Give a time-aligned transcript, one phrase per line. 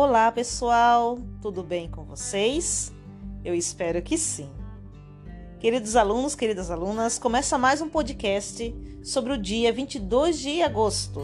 [0.00, 2.94] Olá, pessoal, tudo bem com vocês?
[3.44, 4.48] Eu espero que sim.
[5.58, 8.72] Queridos alunos, queridas alunas, começa mais um podcast
[9.02, 11.20] sobre o dia 22 de agosto.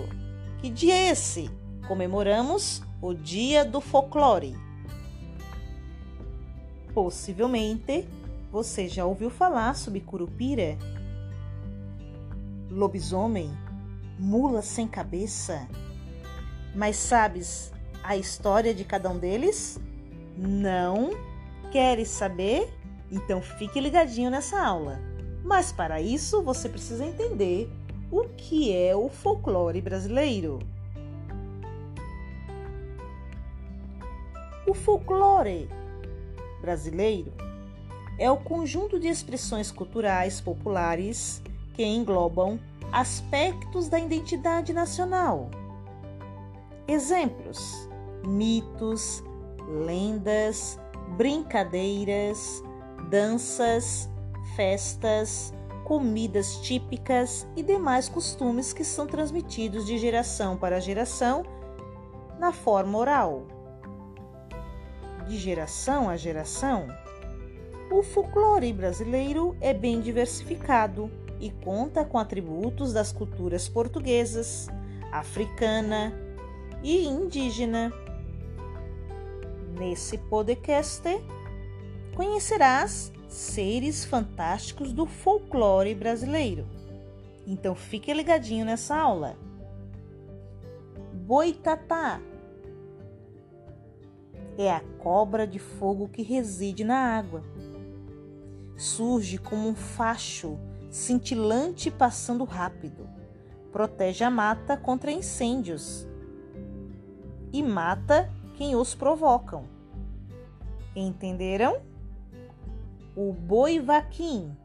[0.61, 1.49] Que dia é esse?
[1.87, 4.57] Comemoramos o Dia do Folclore.
[6.93, 8.09] Possivelmente
[8.51, 10.77] você já ouviu falar sobre curupira,
[12.69, 13.57] lobisomem,
[14.19, 15.69] mula sem cabeça.
[16.75, 17.73] Mas sabes
[18.05, 19.81] a história de cada um deles?
[20.37, 21.11] Não?
[21.73, 22.71] Queres saber?
[23.11, 25.01] Então fique ligadinho nessa aula.
[25.43, 27.71] Mas para isso você precisa entender
[28.11, 30.59] o que é o folclore brasileiro.
[34.67, 35.69] O folclore
[36.61, 37.33] brasileiro
[38.19, 41.43] é o conjunto de expressões culturais populares
[41.75, 42.59] que englobam
[42.93, 45.51] aspectos da identidade nacional.
[46.87, 47.89] Exemplos:
[48.27, 49.23] mitos,
[49.69, 50.79] lendas,
[51.17, 52.63] brincadeiras,
[53.11, 54.09] danças,
[54.57, 55.53] festas,
[55.85, 61.45] comidas típicas e demais costumes que são transmitidos de geração para geração
[62.39, 63.47] na forma oral.
[65.29, 66.89] De geração a geração,
[67.91, 74.69] o folclore brasileiro é bem diversificado e conta com atributos das culturas portuguesas,
[75.13, 76.13] africana
[76.83, 77.93] e indígena.
[79.79, 81.03] Nesse podcast,
[82.15, 86.65] conhecerás seres fantásticos do folclore brasileiro.
[87.45, 89.37] Então fique ligadinho nessa aula.
[91.13, 92.21] Boitatá
[94.57, 97.43] é a cobra de fogo que reside na água.
[98.77, 100.57] Surge como um facho
[100.89, 103.09] cintilante passando rápido.
[103.73, 106.07] Protege a mata contra incêndios
[107.53, 109.65] e mata quem os provocam.
[110.95, 111.81] Entenderam?
[113.17, 114.57] O boi vaquim.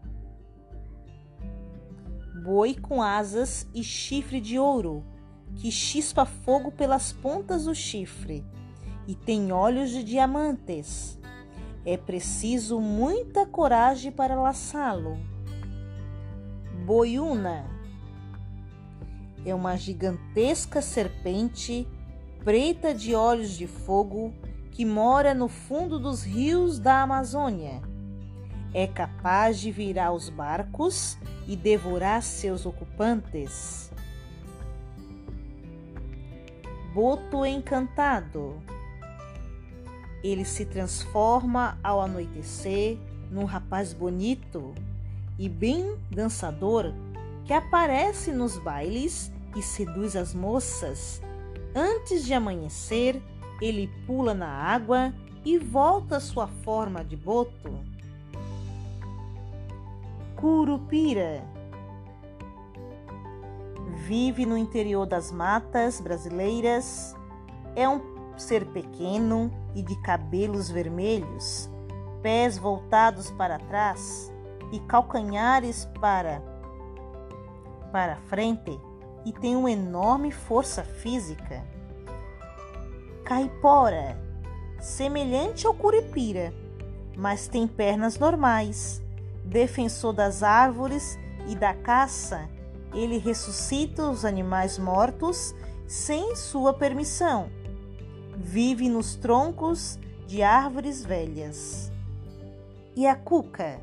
[2.44, 5.04] Boi com asas e chifre de ouro,
[5.56, 8.46] que chispa fogo pelas pontas do chifre
[9.08, 11.20] e tem olhos de diamantes.
[11.84, 15.18] É preciso muita coragem para laçá-lo.
[16.86, 17.66] Boiuna
[19.46, 21.88] é uma gigantesca serpente
[22.44, 24.34] preta de olhos de fogo
[24.72, 27.82] que mora no fundo dos rios da Amazônia.
[28.74, 31.18] É capaz de virar os barcos
[31.48, 33.92] e devorar seus ocupantes.
[36.94, 38.62] Boto encantado.
[40.24, 42.98] Ele se transforma ao anoitecer
[43.32, 44.74] num rapaz bonito
[45.38, 46.94] e bem dançador
[47.46, 51.22] que aparece nos bailes e seduz as moças.
[51.76, 53.22] Antes de amanhecer,
[53.62, 55.14] ele pula na água
[55.46, 57.80] e volta à sua forma de boto.
[60.36, 61.44] Curupira
[64.08, 67.16] vive no interior das matas brasileiras.
[67.76, 68.02] É um
[68.38, 71.70] ser pequeno e de cabelos vermelhos,
[72.22, 74.34] pés voltados para trás
[74.72, 76.42] e calcanhares para
[77.92, 78.80] para frente
[79.26, 81.64] e tem uma enorme força física.
[83.24, 84.18] Caipora,
[84.80, 86.54] semelhante ao curipira,
[87.16, 89.02] mas tem pernas normais.
[89.44, 92.50] Defensor das árvores e da caça,
[92.94, 95.54] ele ressuscita os animais mortos
[95.88, 97.50] sem sua permissão.
[98.38, 101.92] Vive nos troncos de árvores velhas.
[102.96, 103.82] E a cuca?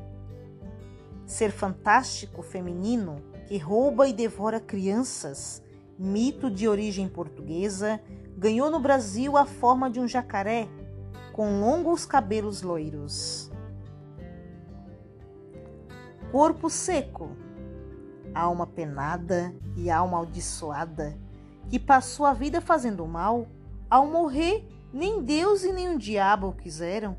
[1.25, 5.63] Ser fantástico feminino que rouba e devora crianças,
[5.97, 7.99] mito de origem portuguesa,
[8.37, 10.67] ganhou no Brasil a forma de um jacaré
[11.33, 13.49] com longos cabelos loiros.
[16.31, 17.31] Corpo seco,
[18.35, 21.17] alma penada e alma amaldiçoada,
[21.69, 23.47] que passou a vida fazendo mal,
[23.89, 27.15] ao morrer, nem Deus e nem o diabo o quiseram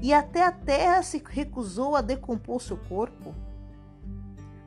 [0.00, 3.34] e até a terra se recusou a decompor seu corpo.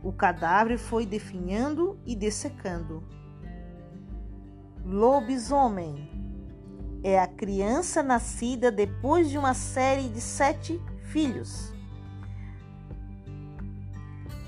[0.04, 3.04] O cadáver foi definhando e dessecando.
[4.84, 6.10] Lobisomem
[7.04, 11.72] é a criança nascida depois de uma série de sete filhos.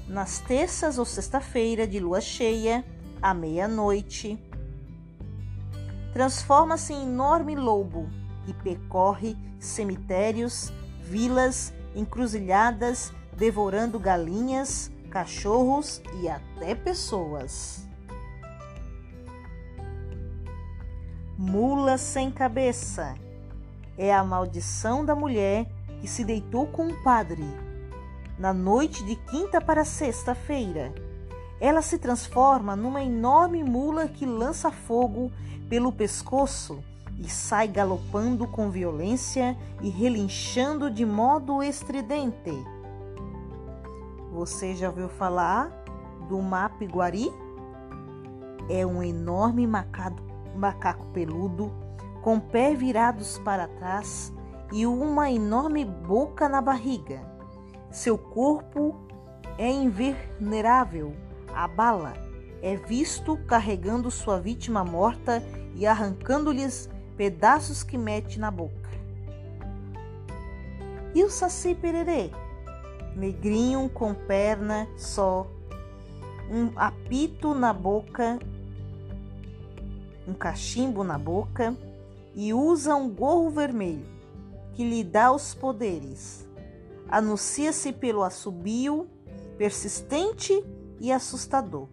[0.07, 2.85] Nas terças ou sexta-feira de lua cheia,
[3.21, 4.37] à meia-noite,
[6.13, 8.09] transforma-se em enorme lobo
[8.47, 10.71] e percorre cemitérios,
[11.01, 17.87] vilas, encruzilhadas, devorando galinhas, cachorros e até pessoas.
[21.37, 23.13] Mula sem cabeça
[23.95, 25.67] é a maldição da mulher
[26.01, 27.45] que se deitou com o padre.
[28.39, 30.91] Na noite de quinta para sexta-feira,
[31.61, 35.31] ela se transforma numa enorme mula que lança fogo
[35.69, 36.83] pelo pescoço
[37.19, 42.51] e sai galopando com violência e relinchando de modo estridente.
[44.33, 45.69] Você já ouviu falar
[46.27, 47.31] do Mapiguari?
[48.67, 50.17] É um enorme macaco,
[50.55, 51.71] macaco peludo
[52.23, 54.33] com pés virados para trás
[54.71, 57.21] e uma enorme boca na barriga.
[57.91, 58.95] Seu corpo
[59.59, 61.13] é invulnerável
[61.53, 62.13] à bala.
[62.59, 65.43] É visto carregando sua vítima morta
[65.75, 68.89] e arrancando-lhes pedaços que mete na boca.
[71.13, 72.31] E o Saci Pererê?
[73.15, 75.47] Negrinho com perna só,
[76.49, 78.39] um apito na boca,
[80.27, 81.75] um cachimbo na boca
[82.35, 84.05] e usa um gorro vermelho
[84.73, 86.47] que lhe dá os poderes.
[87.07, 89.07] Anuncia-se pelo assobio
[89.57, 90.63] persistente
[90.99, 91.87] e assustador.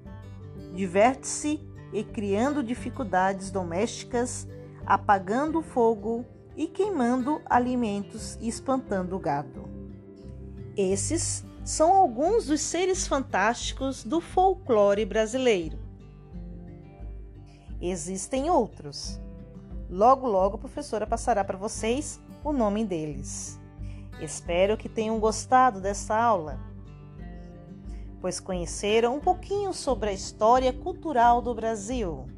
[0.75, 1.61] Diverte-se
[1.93, 4.49] e criando dificuldades domésticas
[4.87, 6.25] apagando fogo
[6.57, 9.70] e queimando alimentos e espantando o gado.
[10.77, 15.79] Esses são alguns dos seres fantásticos do folclore brasileiro.
[17.81, 19.21] Existem outros.
[19.89, 23.59] Logo, logo a professora passará para vocês o nome deles.
[24.21, 26.61] Espero que tenham gostado dessa aula,
[28.21, 32.29] pois conheceram um pouquinho sobre a história cultural do Brasil.